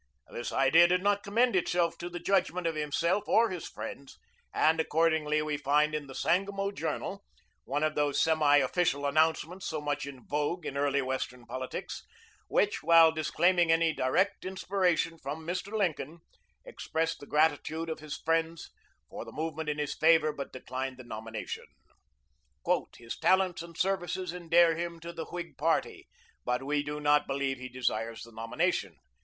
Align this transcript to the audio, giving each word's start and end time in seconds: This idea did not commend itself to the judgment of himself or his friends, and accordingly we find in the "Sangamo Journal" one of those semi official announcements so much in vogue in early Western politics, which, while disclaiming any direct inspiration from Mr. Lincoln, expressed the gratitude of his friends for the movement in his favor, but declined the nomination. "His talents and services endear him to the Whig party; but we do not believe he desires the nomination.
This 0.31 0.51
idea 0.51 0.87
did 0.87 1.03
not 1.03 1.21
commend 1.21 1.55
itself 1.55 1.95
to 1.99 2.09
the 2.09 2.19
judgment 2.19 2.65
of 2.65 2.73
himself 2.73 3.25
or 3.27 3.51
his 3.51 3.67
friends, 3.67 4.17
and 4.51 4.79
accordingly 4.79 5.43
we 5.43 5.57
find 5.57 5.93
in 5.93 6.07
the 6.07 6.15
"Sangamo 6.15 6.71
Journal" 6.71 7.23
one 7.65 7.83
of 7.83 7.93
those 7.93 8.19
semi 8.19 8.57
official 8.57 9.05
announcements 9.05 9.67
so 9.67 9.79
much 9.79 10.07
in 10.07 10.25
vogue 10.25 10.65
in 10.65 10.75
early 10.75 11.03
Western 11.03 11.45
politics, 11.45 12.01
which, 12.47 12.81
while 12.81 13.11
disclaiming 13.11 13.71
any 13.71 13.93
direct 13.93 14.43
inspiration 14.43 15.19
from 15.19 15.45
Mr. 15.45 15.71
Lincoln, 15.71 16.21
expressed 16.65 17.19
the 17.19 17.27
gratitude 17.27 17.87
of 17.87 17.99
his 17.99 18.17
friends 18.17 18.71
for 19.07 19.23
the 19.23 19.31
movement 19.31 19.69
in 19.69 19.77
his 19.77 19.93
favor, 19.93 20.33
but 20.33 20.51
declined 20.51 20.97
the 20.97 21.03
nomination. 21.03 21.65
"His 22.97 23.15
talents 23.19 23.61
and 23.61 23.77
services 23.77 24.33
endear 24.33 24.75
him 24.75 24.99
to 25.01 25.13
the 25.13 25.25
Whig 25.25 25.57
party; 25.59 26.07
but 26.43 26.63
we 26.63 26.81
do 26.81 26.99
not 26.99 27.27
believe 27.27 27.59
he 27.59 27.69
desires 27.69 28.23
the 28.23 28.31
nomination. 28.31 28.97